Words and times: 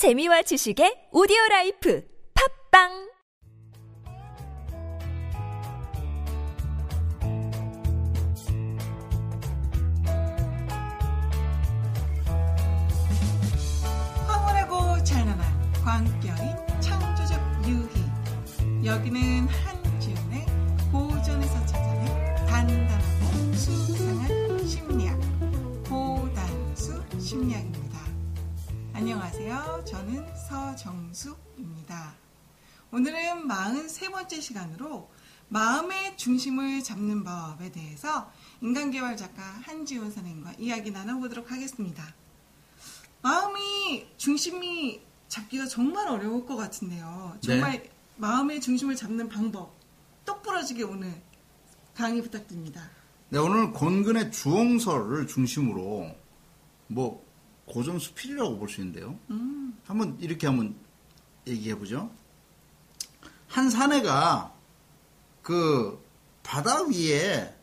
재미와 0.00 0.40
지식의 0.40 1.10
오디오 1.12 1.36
라이프 1.50 2.02
팟빵! 2.32 2.88
황홀하고 14.26 15.04
찬란한 15.04 15.72
광결인 15.84 16.56
창조적 16.80 17.38
유희. 17.68 18.86
여기는 18.86 19.48
한지은의 19.48 20.46
고전에서 20.90 21.66
찾아낸 21.66 22.46
단단하고 22.46 23.52
수상한 23.52 24.66
심리학 24.66 25.20
고단수 25.86 27.04
심리학입니다 27.20 27.79
안녕하세요 29.00 29.84
저는 29.88 30.26
서정숙입니다 30.36 32.14
오늘은 32.92 33.48
43번째 33.48 34.42
시간으로 34.42 35.10
마음의 35.48 36.18
중심을 36.18 36.82
잡는 36.82 37.24
법에 37.24 37.72
대해서 37.72 38.30
인간개발 38.60 39.16
작가 39.16 39.42
한지훈 39.42 40.10
선생님과 40.10 40.52
이야기 40.58 40.90
나눠보도록 40.90 41.50
하겠습니다 41.50 42.14
마음이 43.22 44.06
중심이 44.18 45.00
잡기가 45.28 45.64
정말 45.64 46.08
어려울 46.08 46.44
것 46.44 46.56
같은데요. 46.56 47.38
정말 47.40 47.88
마음의 48.16 48.60
중심을 48.60 48.96
잡는 48.96 49.28
방법 49.28 49.76
똑부러지게 50.24 50.82
오늘 50.82 51.22
강의 51.94 52.20
부탁드립니다. 52.20 52.90
네, 53.28 53.38
오늘 53.38 53.72
권근의 53.72 54.32
주홍설을 54.32 55.28
중심으로 55.28 56.16
뭐 56.88 57.29
고전 57.70 57.98
수필이라고 57.98 58.58
볼 58.58 58.68
수 58.68 58.80
있는데요. 58.80 59.18
한번 59.86 60.16
이렇게 60.20 60.46
한번 60.46 60.74
얘기해 61.46 61.76
보죠. 61.78 62.10
한 63.48 63.70
사내가 63.70 64.52
그 65.42 66.02
바다 66.42 66.82
위에 66.84 67.54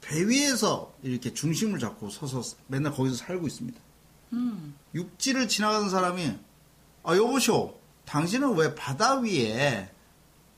배 0.00 0.26
위에서 0.28 0.92
이렇게 1.02 1.32
중심을 1.32 1.78
잡고 1.78 2.10
서서 2.10 2.42
맨날 2.66 2.92
거기서 2.92 3.16
살고 3.16 3.46
있습니다. 3.46 3.80
육지를 4.94 5.48
지나가는 5.48 5.88
사람이 5.90 6.38
아 7.04 7.16
여보쇼 7.16 7.78
당신은 8.06 8.54
왜 8.56 8.74
바다 8.74 9.20
위에 9.20 9.90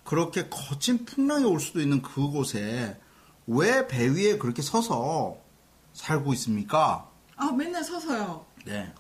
그렇게 0.05 0.49
거친 0.49 1.05
풍랑이 1.05 1.45
올 1.45 1.61
수도 1.61 1.81
있는 1.81 2.01
그곳에 2.03 2.99
왜 3.47 3.87
배 3.87 4.07
위에 4.09 4.39
그렇게 4.39 4.63
서서 4.63 5.37
살고 5.93 6.33
있습니까? 6.35 7.11
아 7.37 7.51
맨날 7.53 7.83
서서요. 7.85 8.47
네. 8.65 8.93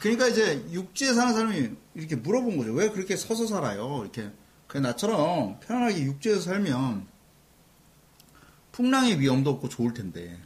그러니까 0.00 0.26
이제 0.28 0.66
육지에 0.70 1.12
사는 1.14 1.32
사람이 1.32 1.70
이렇게 1.94 2.16
물어본 2.16 2.56
거죠. 2.56 2.72
왜 2.72 2.90
그렇게 2.90 3.16
서서 3.16 3.46
살아요? 3.46 4.00
이렇게 4.02 4.30
그냥 4.66 4.84
나처럼 4.90 5.60
편안하게 5.60 6.02
육지에서 6.04 6.40
살면 6.40 7.06
풍랑의 8.72 9.20
위험도 9.20 9.50
없고 9.50 9.68
좋을 9.68 9.94
텐데. 9.94 10.40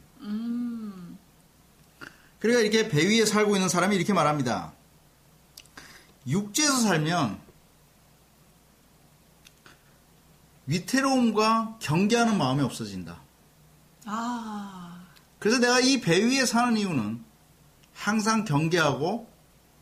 그러니까 2.39 2.61
이렇게 2.61 2.89
배 2.89 3.05
위에 3.07 3.25
살고 3.25 3.55
있는 3.55 3.69
사람이 3.69 3.95
이렇게 3.95 4.13
말합니다. 4.13 4.73
육지에서 6.27 6.79
살면 6.79 7.39
위태로움과 10.67 11.77
경계하는 11.79 12.37
마음이 12.37 12.61
없어진다. 12.63 13.21
아 14.05 15.05
그래서 15.39 15.59
내가 15.59 15.79
이 15.79 16.01
배 16.01 16.23
위에 16.23 16.45
사는 16.45 16.75
이유는 16.77 17.23
항상 17.95 18.43
경계하고 18.43 19.27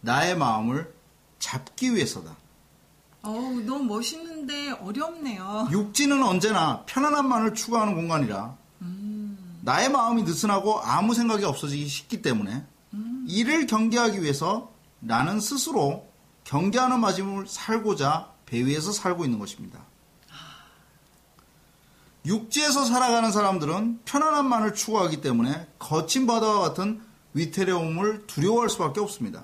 나의 0.02 0.38
마음을 0.38 0.94
잡기 1.39 1.94
위해서다. 1.94 2.38
어우 3.23 3.61
너무 3.61 3.83
멋있는데 3.86 4.72
어렵네요. 4.72 5.67
육지는 5.72 6.23
언제나 6.23 6.83
편안함만을 6.86 7.53
추구하는 7.53 7.95
공간이라 7.95 8.55
나의 9.61 9.89
마음이 9.89 10.23
느슨하고 10.23 10.82
아무 10.82 11.14
생각이 11.14 11.45
없어지기 11.45 11.88
쉽기 11.88 12.21
때문에 12.21 12.65
이를 13.27 13.65
경계하기 13.65 14.21
위해서 14.21 14.71
나는 14.99 15.39
스스로 15.39 16.08
경계하는 16.43 16.99
마음을 16.99 17.48
살고자 17.48 18.30
배 18.45 18.65
위에서 18.65 18.92
살고 18.92 19.23
있는 19.23 19.39
것입니다. 19.39 19.80
육지에서 22.26 22.86
살아가는 22.86 23.32
사람들은 23.32 24.02
편안함만을 24.05 24.73
추구하기 24.76 25.21
때문에 25.21 25.67
거친 25.80 26.27
바다와 26.27 26.59
같은 26.59 27.02
위태로움을 27.33 28.27
두려워할 28.27 28.70
수밖에 28.70 28.99
없습니다. 28.99 29.44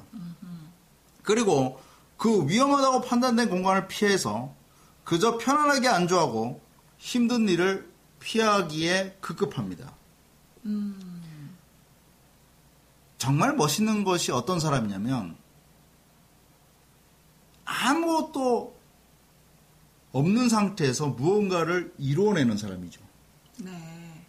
그리고 1.24 1.80
그 2.18 2.48
위험하다고 2.48 3.02
판단된 3.02 3.50
공간을 3.50 3.88
피해서 3.88 4.54
그저 5.04 5.38
편안하게 5.38 5.88
안주하고 5.88 6.62
힘든 6.98 7.48
일을 7.48 7.90
피하기에 8.20 9.18
급급합니다. 9.22 9.94
정말 13.18 13.56
멋있는 13.56 14.04
것이 14.04 14.32
어떤 14.32 14.60
사람이냐면 14.60 15.36
아무것도 17.66 18.78
없는 20.12 20.50
상태에서 20.50 21.08
무언가를 21.08 21.94
이루어내는 21.98 22.58
사람이죠. 22.58 23.02
네. 23.60 24.26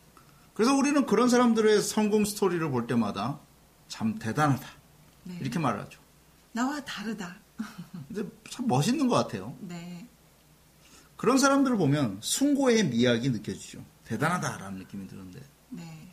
그래서 0.54 0.74
우리는 0.74 1.06
그런 1.06 1.28
사람들의 1.28 1.80
성공 1.80 2.24
스토리를 2.24 2.68
볼 2.70 2.86
때마다 2.86 3.38
참 3.90 4.18
대단하다. 4.18 4.66
네. 5.24 5.38
이렇게 5.42 5.58
말을 5.58 5.80
하죠. 5.80 6.00
나와 6.52 6.82
다르다. 6.84 7.36
근데 8.08 8.26
참 8.48 8.66
멋있는 8.66 9.08
것 9.08 9.16
같아요. 9.16 9.54
네. 9.60 10.08
그런 11.16 11.36
사람들을 11.36 11.76
보면 11.76 12.18
숭고의 12.22 12.86
미학이 12.86 13.28
느껴지죠. 13.28 13.84
대단하다라는 14.04 14.78
느낌이 14.78 15.06
드는데. 15.06 15.42
네. 15.68 16.08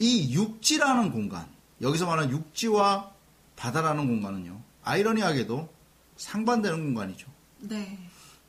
이 0.00 0.34
육지라는 0.34 1.12
공간, 1.12 1.46
여기서 1.80 2.06
말하는 2.06 2.30
육지와 2.32 3.12
바다라는 3.54 4.08
공간은요, 4.08 4.60
아이러니하게도 4.82 5.72
상반되는 6.16 6.82
공간이죠. 6.84 7.30
네. 7.60 7.98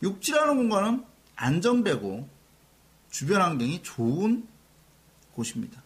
육지라는 0.01 0.55
공간은 0.55 1.05
안정되고 1.35 2.27
주변 3.11 3.41
환경이 3.41 3.83
좋은 3.83 4.47
곳입니다. 5.33 5.84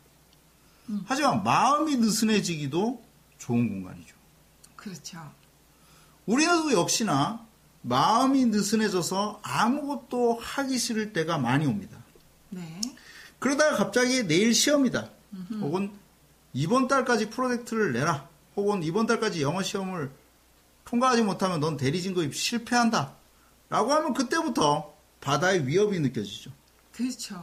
하지만 1.06 1.44
마음이 1.44 1.98
느슨해지기도 1.98 3.04
좋은 3.38 3.70
공간이죠. 3.70 4.16
그렇죠. 4.76 5.20
우리도 6.26 6.74
역시나 6.74 7.46
마음이 7.82 8.46
느슨해져서 8.46 9.40
아무것도 9.44 10.40
하기 10.40 10.78
싫을 10.78 11.14
때가 11.14 11.38
많이 11.38 11.66
옵니다. 11.66 12.04
네. 12.50 12.82
그러다가 13.40 13.78
갑자기 13.78 14.28
내일 14.28 14.54
시험이다. 14.54 15.10
혹은 15.62 15.92
이번 16.54 16.88
달까지 16.88 17.30
프로젝트를 17.30 17.94
내라. 17.94 18.28
혹은 18.56 18.84
이번 18.84 19.06
달까지 19.06 19.42
영어 19.42 19.62
시험을 19.64 20.12
통과하지 20.86 21.22
못하면 21.22 21.60
넌 21.60 21.78
대리 21.78 22.02
진급이 22.02 22.36
실패한다. 22.36 23.14
라고 23.70 23.94
하면 23.94 24.14
그때부터 24.14 24.94
바다의 25.22 25.68
위협이 25.68 26.00
느껴지죠. 26.00 26.52
그렇죠. 26.92 27.40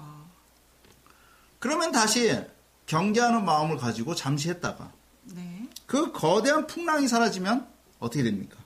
그러면 1.58 1.92
다시 1.92 2.44
경계하는 2.86 3.44
마음을 3.44 3.76
가지고 3.76 4.14
잠시 4.14 4.48
했다가 4.48 4.92
네. 5.34 5.69
그 5.86 6.12
거대한 6.12 6.66
풍랑이 6.66 7.08
사라지면 7.08 7.66
어떻게 7.98 8.22
됩니까? 8.22 8.56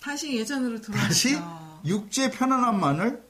다시 0.00 0.36
예전으로 0.36 0.80
다시 0.80 1.34
돌아가죠. 1.34 1.80
육지의 1.84 2.30
편안함만을 2.32 3.22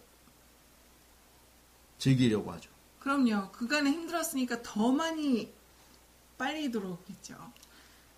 즐기려고 1.99 2.53
하죠. 2.53 2.71
그럼요. 2.99 3.51
그간에 3.53 3.91
힘들었으니까 3.91 4.63
더 4.63 4.91
많이 4.91 5.53
빨리 6.39 6.71
들어오겠죠. 6.71 7.35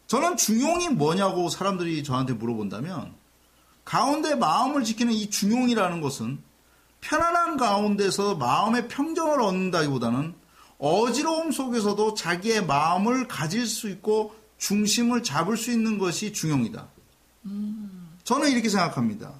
저는 0.06 0.36
중용이 0.36 0.90
뭐냐고 0.90 1.48
사람들이 1.48 2.04
저한테 2.04 2.34
물어본다면 2.34 3.14
가운데 3.84 4.34
마음을 4.34 4.84
지키는 4.84 5.12
이 5.12 5.30
중용이라는 5.30 6.00
것은 6.00 6.42
편안한 7.00 7.56
가운데서 7.56 8.36
마음의 8.36 8.88
평정을 8.88 9.40
얻는다기보다는 9.40 10.34
어지러움 10.78 11.52
속에서도 11.52 12.14
자기의 12.14 12.66
마음을 12.66 13.28
가질 13.28 13.66
수 13.66 13.88
있고 13.88 14.34
중심을 14.58 15.22
잡을 15.22 15.56
수 15.56 15.70
있는 15.70 15.98
것이 15.98 16.32
중용이다. 16.32 16.88
저는 18.24 18.50
이렇게 18.50 18.68
생각합니다. 18.68 19.32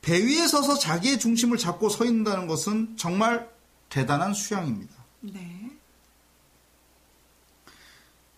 배 0.00 0.18
위에 0.18 0.48
서서 0.48 0.78
자기의 0.78 1.18
중심을 1.20 1.58
잡고 1.58 1.88
서 1.88 2.04
있는다는 2.04 2.48
것은 2.48 2.96
정말 2.96 3.48
대단한 3.88 4.34
수양입니다. 4.34 4.92
네. 5.20 5.70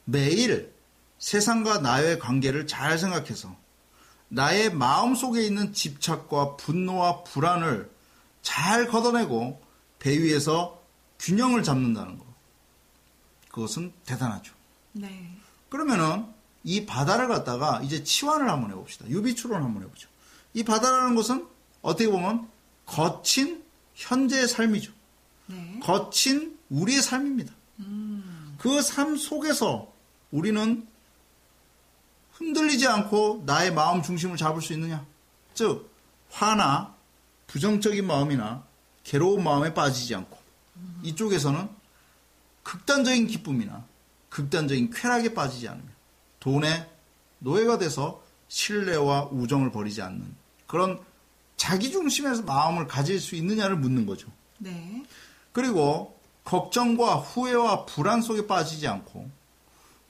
매일 0.05 0.75
세상과 1.19 1.79
나의 1.79 2.19
관계를 2.19 2.67
잘 2.67 2.99
생각해서 2.99 3.57
나의 4.29 4.75
마음 4.75 5.15
속에 5.15 5.43
있는 5.43 5.73
집착과 5.73 6.57
분노와 6.57 7.25
불안을 7.25 7.91
잘 8.43 8.89
걷어내고 8.89 9.63
배 9.99 10.19
위에서 10.19 10.84
균형을 11.25 11.63
잡는다는 11.63 12.19
것. 12.19 12.27
그것은 13.51 13.93
대단하죠. 14.05 14.53
네. 14.93 15.35
그러면은 15.71 16.27
이 16.63 16.85
바다를 16.85 17.29
갖다가 17.29 17.81
이제 17.83 18.05
치환을 18.05 18.49
한번 18.51 18.71
해봅시다. 18.71 19.09
유비추론 19.09 19.63
한번 19.63 19.85
해보죠. 19.85 20.09
이 20.53 20.63
바다라는 20.63 21.15
것은 21.15 21.47
어떻게 21.81 22.11
보면 22.11 22.49
거친 22.85 23.65
현재의 23.95 24.49
삶이죠. 24.49 24.93
네. 25.47 25.81
거친 25.83 26.59
우리의 26.69 27.01
삶입니다. 27.01 27.53
그삶 28.59 29.17
속에서 29.17 29.93
우리는 30.31 30.87
흔들리지 32.33 32.87
않고 32.87 33.45
나의 33.47 33.73
마음 33.73 34.03
중심을 34.03 34.37
잡을 34.37 34.61
수 34.61 34.73
있느냐? 34.75 35.07
즉, 35.55 35.91
화나 36.31 36.95
부정적인 37.47 38.07
마음이나 38.07 38.65
괴로운 39.05 39.43
마음에 39.43 39.73
빠지지 39.73 40.15
않고 40.15 40.44
이쪽에서는 41.03 41.69
극단적인 42.63 43.27
기쁨이나 43.27 43.85
극단적인 44.29 44.91
쾌락에 44.91 45.35
빠지지 45.35 45.69
않으며 45.69 45.89
돈의 46.41 46.91
노예가 47.39 47.79
돼서 47.79 48.23
신뢰와 48.49 49.29
우정을 49.31 49.71
버리지 49.71 50.03
않는 50.03 50.35
그런 50.67 51.01
자기 51.57 51.91
중심에서 51.91 52.43
마음을 52.43 52.87
가질 52.87 53.21
수 53.21 53.37
있느냐를 53.37 53.77
묻는 53.77 54.07
거죠. 54.07 54.29
네. 54.59 55.05
그리고 55.53 56.19
걱정과 56.45 57.17
후회와 57.17 57.87
불안 57.87 58.21
속에 58.23 58.47
빠지지 58.47 58.87
않고 58.89 59.31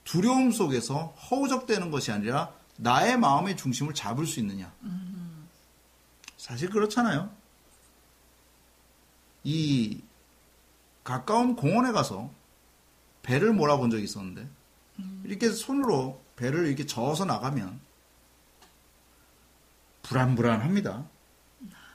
두려움 0.04 0.50
속에서 0.50 1.14
허우적대는 1.30 1.90
것이 1.90 2.12
아니라 2.12 2.52
나의 2.76 3.18
마음의 3.18 3.56
중심을 3.56 3.94
잡을 3.94 4.26
수 4.26 4.40
있느냐. 4.40 4.72
사실 6.36 6.68
그렇잖아요. 6.70 7.30
이 9.44 10.00
가까운 11.04 11.54
공원에 11.54 11.92
가서 11.92 12.30
배를 13.22 13.52
몰아본 13.52 13.90
적이 13.90 14.04
있었는데 14.04 14.48
이렇게 15.24 15.50
손으로 15.50 16.22
배를 16.36 16.66
이렇게 16.66 16.86
저어서 16.86 17.24
나가면 17.24 17.80
불안불안합니다. 20.02 21.06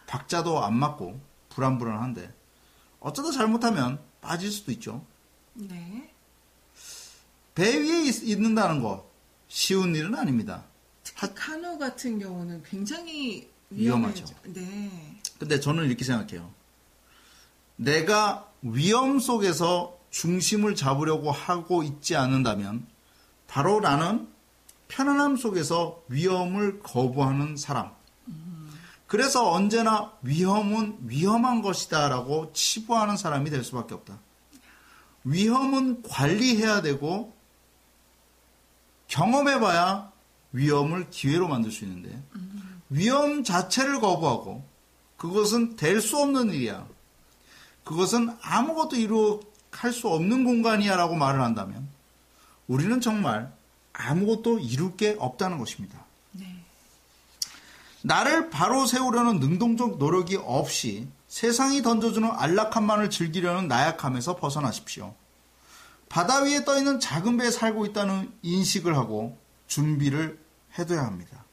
박자도 0.08 0.64
안 0.64 0.76
맞고 0.76 1.20
불안불안한데 1.50 2.34
어쩌다 3.00 3.32
잘못하면 3.32 4.00
빠질 4.22 4.52
수도 4.52 4.72
있죠. 4.74 5.06
네. 5.54 6.14
배 7.56 7.78
위에 7.78 8.04
있, 8.06 8.24
있는다는 8.24 8.82
거 8.82 9.10
쉬운 9.48 9.96
일은 9.96 10.16
아닙니다. 10.16 10.66
특히 11.04 11.28
카누 11.34 11.78
같은 11.78 12.20
경우는 12.20 12.64
굉장히 12.64 13.50
위험하죠. 13.70 14.24
위험하죠. 14.24 14.36
네. 14.54 15.20
근데 15.38 15.60
저는 15.60 15.86
이렇게 15.86 16.04
생각해요. 16.04 16.52
내가 17.80 18.46
위험 18.62 19.20
속에서 19.20 19.98
중심을 20.10 20.76
잡으려고 20.76 21.32
하고 21.32 21.82
있지 21.82 22.18
않는다면 22.18 22.86
바로 23.48 23.80
나는 23.80 24.28
편안함 24.90 25.38
속에서 25.38 26.04
위험을 26.10 26.82
거부하는 26.82 27.56
사람. 27.56 27.92
그래서 29.08 29.50
언제나 29.52 30.12
위험은 30.24 30.98
위험한 31.06 31.62
것이다라고 31.62 32.52
치부하는 32.54 33.16
사람이 33.16 33.50
될 33.50 33.64
수밖에 33.64 33.94
없다. 33.94 34.20
위험은 35.24 36.04
관리해야 36.04 36.82
되고 36.82 37.34
경험해봐야 39.08 40.12
위험을 40.52 41.10
기회로 41.10 41.48
만들 41.48 41.72
수 41.72 41.86
있는데 41.86 42.22
위험 42.90 43.44
자체를 43.44 44.02
거부하고 44.02 44.68
그것은 45.18 45.76
될 45.78 46.02
수 46.02 46.18
없는 46.18 46.54
일이야. 46.54 46.86
그것은 47.90 48.38
아무것도 48.44 48.98
이루할 48.98 49.92
수 49.92 50.10
없는 50.10 50.44
공간이야라고 50.44 51.16
말을 51.16 51.42
한다면 51.42 51.90
우리는 52.68 53.02
정말 53.02 53.52
아무것도 53.94 54.60
이룰 54.60 54.96
게 54.96 55.16
없다는 55.18 55.58
것입니다. 55.58 55.98
네. 56.34 56.46
나를 58.04 58.52
바로 58.52 58.86
세우려는 58.86 59.40
능동적 59.40 59.98
노력이 59.98 60.36
없이 60.36 61.08
세상이 61.30 61.82
던져주는 61.82 62.30
안락함만을 62.30 63.10
즐기려는 63.10 63.68
나약함에서 63.68 64.36
벗어나십시오. 64.36 65.16
바다 66.10 66.44
위에 66.44 66.66
떠 66.66 66.78
있는 66.78 67.00
작은 67.00 67.38
배에 67.38 67.50
살고 67.50 67.88
있다는 67.88 68.32
인식을 68.44 68.96
하고 68.96 69.36
준비를 69.66 70.40
해둬야 70.78 71.08
합니다. 71.08 71.44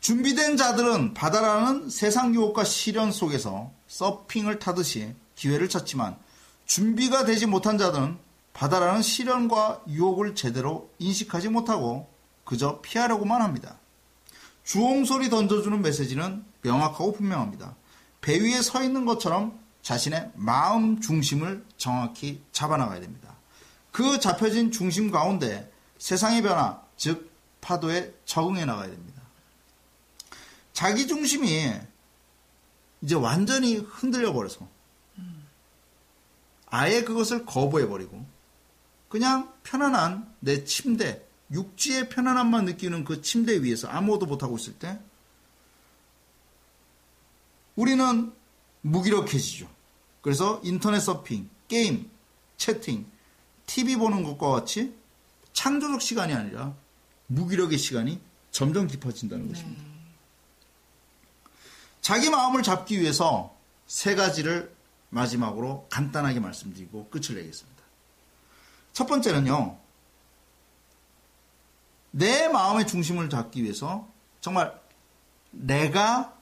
준비된 0.00 0.56
자들은 0.56 1.12
바다라는 1.12 1.90
세상 1.90 2.34
유혹과 2.34 2.64
시련 2.64 3.12
속에서 3.12 3.75
서핑을 3.88 4.58
타듯이 4.58 5.14
기회를 5.34 5.68
찾지만 5.68 6.16
준비가 6.64 7.24
되지 7.24 7.46
못한 7.46 7.78
자들은 7.78 8.18
바다라는 8.52 9.02
시련과 9.02 9.82
유혹을 9.88 10.34
제대로 10.34 10.90
인식하지 10.98 11.48
못하고 11.48 12.08
그저 12.44 12.80
피하려고만 12.80 13.42
합니다. 13.42 13.78
주홍소리 14.64 15.30
던져주는 15.30 15.80
메시지는 15.82 16.44
명확하고 16.62 17.12
분명합니다. 17.12 17.76
배 18.20 18.40
위에 18.40 18.62
서 18.62 18.82
있는 18.82 19.04
것처럼 19.04 19.60
자신의 19.82 20.32
마음 20.34 21.00
중심을 21.00 21.64
정확히 21.76 22.42
잡아나가야 22.50 23.00
됩니다. 23.00 23.34
그 23.92 24.18
잡혀진 24.18 24.72
중심 24.72 25.10
가운데 25.10 25.70
세상의 25.98 26.42
변화, 26.42 26.82
즉 26.96 27.30
파도에 27.60 28.14
적응해 28.24 28.64
나가야 28.64 28.90
됩니다. 28.90 29.22
자기 30.72 31.06
중심이 31.06 31.72
이제 33.02 33.14
완전히 33.14 33.76
흔들려 33.76 34.32
버려서 34.32 34.68
아예 36.66 37.02
그것을 37.02 37.46
거부해 37.46 37.88
버리고 37.88 38.26
그냥 39.08 39.52
편안한 39.62 40.34
내 40.40 40.64
침대, 40.64 41.24
육지의 41.50 42.08
편안함만 42.08 42.64
느끼는 42.64 43.04
그 43.04 43.22
침대 43.22 43.62
위에서 43.62 43.88
아무것도 43.88 44.26
못하고 44.26 44.56
있을 44.56 44.74
때 44.74 44.98
우리는 47.76 48.32
무기력해지죠. 48.82 49.68
그래서 50.22 50.60
인터넷 50.64 51.00
서핑, 51.00 51.48
게임, 51.68 52.10
채팅, 52.56 53.06
TV 53.66 53.96
보는 53.96 54.22
것과 54.22 54.50
같이 54.50 54.94
창조적 55.52 56.02
시간이 56.02 56.32
아니라 56.32 56.74
무기력의 57.28 57.78
시간이 57.78 58.20
점점 58.50 58.86
깊어진다는 58.86 59.48
것입니다. 59.48 59.95
자기 62.06 62.30
마음을 62.30 62.62
잡기 62.62 63.00
위해서 63.00 63.52
세 63.88 64.14
가지를 64.14 64.72
마지막으로 65.08 65.88
간단하게 65.90 66.38
말씀드리고 66.38 67.08
끝을 67.10 67.34
내겠습니다. 67.34 67.82
첫 68.92 69.06
번째는요, 69.08 69.76
내 72.12 72.46
마음의 72.46 72.86
중심을 72.86 73.28
잡기 73.28 73.64
위해서 73.64 74.06
정말 74.40 74.80
내가 75.50 76.32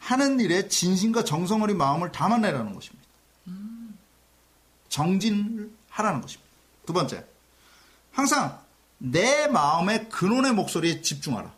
하는 0.00 0.40
일에 0.40 0.66
진심과 0.66 1.22
정성 1.22 1.62
어린 1.62 1.78
마음을 1.78 2.10
담아내라는 2.10 2.74
것입니다. 2.74 3.06
정진을 4.88 5.70
하라는 5.88 6.20
것입니다. 6.20 6.50
두 6.84 6.92
번째, 6.92 7.24
항상 8.10 8.60
내 8.98 9.46
마음의 9.46 10.08
근원의 10.08 10.52
목소리에 10.54 11.00
집중하라. 11.00 11.54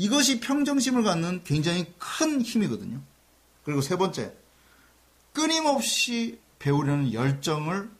이것이 0.00 0.40
평정심을 0.40 1.02
갖는 1.02 1.42
굉장히 1.44 1.92
큰 1.98 2.40
힘이거든요. 2.40 3.02
그리고 3.64 3.82
세 3.82 3.96
번째, 3.96 4.32
끊임없이 5.34 6.38
배우려는 6.58 7.12
열정을 7.12 7.90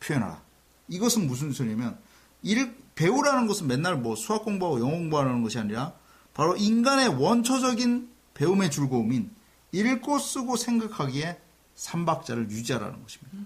표현하라. 0.00 0.42
이것은 0.88 1.26
무슨 1.26 1.52
소리냐면, 1.52 1.98
일, 2.42 2.76
배우라는 2.94 3.46
것은 3.46 3.68
맨날 3.68 3.96
뭐 3.96 4.16
수학 4.16 4.44
공부하고 4.44 4.80
영어 4.80 4.90
공부하는 4.90 5.42
것이 5.42 5.58
아니라 5.58 5.94
바로 6.34 6.56
인간의 6.58 7.08
원초적인 7.08 8.10
배움의 8.34 8.70
즐거움인 8.70 9.30
읽고 9.72 10.18
쓰고 10.18 10.56
생각하기에 10.58 11.40
삼박자를 11.74 12.50
유지하라는 12.50 13.02
것입니다. 13.02 13.38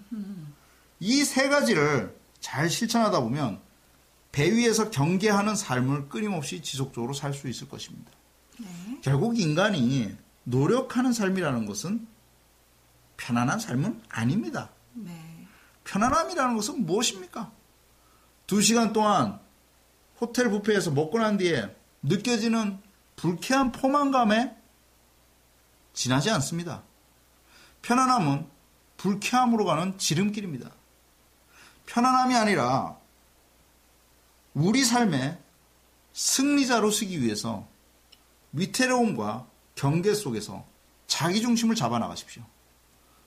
이 0.99 1.23
세 1.23 1.47
가지를 1.47 2.13
잘 2.41 2.69
실천하다 2.69 3.21
보면 3.21 3.61
배 4.35 4.51
위에서 4.51 4.89
경계하는 4.89 5.55
삶을 5.55 6.09
끊임없이 6.09 6.61
지속적으로 6.61 7.13
살 7.13 7.33
수 7.33 7.47
있을 7.47 7.69
것입니다. 7.69 8.11
네. 8.59 8.99
결국 9.01 9.39
인간이 9.39 10.13
노력하는 10.43 11.13
삶이라는 11.13 11.65
것은 11.65 12.05
편안한 13.15 13.59
삶은 13.59 14.01
아닙니다. 14.09 14.71
네. 14.93 15.47
편안함이라는 15.85 16.53
것은 16.53 16.85
무엇입니까? 16.85 17.53
두 18.45 18.61
시간 18.61 18.91
동안 18.91 19.39
호텔 20.19 20.49
뷔페에서 20.49 20.91
먹고 20.91 21.17
난 21.17 21.37
뒤에 21.37 21.73
느껴지는 22.03 22.77
불쾌한 23.15 23.71
포만감에 23.71 24.53
지나지 25.93 26.29
않습니다. 26.31 26.83
편안함은 27.83 28.49
불쾌함으로 28.97 29.63
가는 29.63 29.97
지름길입니다. 29.97 30.71
편안함이 31.85 32.35
아니라 32.35 33.04
우리 34.55 34.85
삶의 34.85 35.37
승리자로 36.13 36.89
서기 36.89 37.21
위해서 37.21 37.67
위태로움과 38.53 39.47
경계 39.75 40.13
속에서 40.13 40.65
자기 41.07 41.41
중심을 41.41 41.75
잡아 41.75 41.99
나가십시오. 41.99 42.41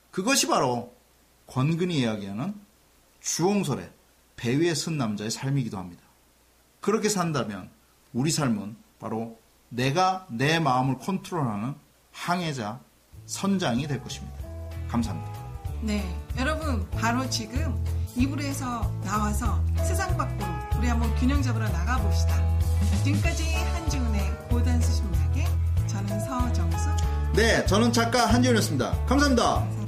그것이 0.09 0.47
바로 0.47 0.93
권근이 1.45 1.99
이야기하는 1.99 2.59
주홍설의 3.21 3.91
배 4.35 4.55
위에 4.57 4.73
선 4.73 4.97
남자의 4.97 5.29
삶이기도 5.29 5.77
합니다. 5.77 6.01
그렇게 6.81 7.09
산다면 7.09 7.69
우리 8.11 8.31
삶은 8.31 8.75
바로 8.99 9.39
내가 9.69 10.25
내 10.31 10.59
마음을 10.59 10.97
컨트롤하는 10.97 11.75
항해자, 12.11 12.79
선장이 13.27 13.87
될 13.87 14.01
것입니다. 14.01 14.35
감사합니다. 14.87 15.31
네, 15.83 16.03
여러분 16.37 16.89
바로 16.89 17.29
지금 17.29 17.77
이불에서 18.15 18.91
나와서 19.03 19.59
세상 19.77 20.15
밖으로 20.17 20.45
우리 20.77 20.87
한번 20.87 21.13
균형 21.15 21.41
잡으러 21.41 21.67
나가 21.69 21.97
봅시다. 21.97 22.35
지금까지 23.03 23.43
한지훈의 23.55 24.21
고단수 24.49 24.91
심리학의 24.93 25.47
저는 25.87 26.19
서정수 26.21 26.89
네, 27.35 27.65
저는 27.65 27.93
작가 27.93 28.25
한지훈이었습니다. 28.25 29.05
감사합니다. 29.05 29.78